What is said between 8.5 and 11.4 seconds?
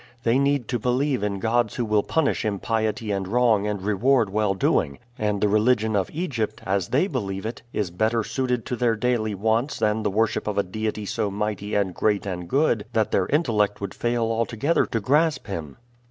to their daily wants than the worship of a deity so